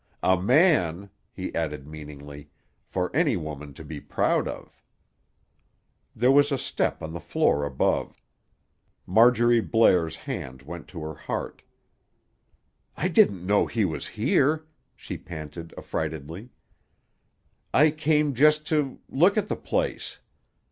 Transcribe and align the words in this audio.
A 0.23 0.35
man," 0.35 1.11
he 1.31 1.53
added 1.53 1.85
meaningly, 1.87 2.49
"for 2.87 3.15
any 3.15 3.37
woman 3.37 3.71
to 3.75 3.83
be 3.83 3.99
proud 4.01 4.47
of." 4.47 4.81
There 6.15 6.31
was 6.31 6.51
a 6.51 6.57
step 6.57 7.03
on 7.03 7.13
the 7.13 7.19
floor 7.19 7.63
above. 7.65 8.19
Marjorie 9.05 9.61
Blair's 9.61 10.15
hand 10.15 10.63
went 10.63 10.87
to 10.87 11.03
her 11.03 11.13
heart. 11.13 11.61
"I 12.97 13.09
didn't 13.09 13.45
know 13.45 13.67
he 13.67 13.85
was 13.85 14.07
here," 14.07 14.65
she 14.95 15.19
panted 15.19 15.71
affrightedly. 15.77 16.49
"I 17.71 17.91
came 17.91 18.33
just 18.33 18.65
to—look 18.65 19.37
at 19.37 19.49
the 19.49 19.55
place. 19.55 20.17